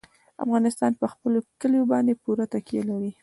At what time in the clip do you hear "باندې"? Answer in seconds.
1.91-2.19